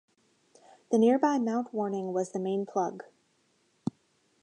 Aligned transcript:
The 0.89 0.97
nearby 0.97 1.37
Mount 1.37 1.75
Warning 1.75 2.11
was 2.11 2.31
the 2.31 2.39
main 2.39 2.65
plug. 2.65 3.03